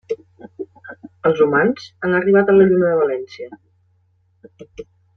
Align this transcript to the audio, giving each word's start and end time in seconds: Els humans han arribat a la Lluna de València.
Els 1.31 1.43
humans 1.45 1.85
han 2.07 2.17
arribat 2.21 2.49
a 2.49 2.57
la 2.57 2.67
Lluna 2.73 2.91
de 2.95 2.99
València. 3.03 3.49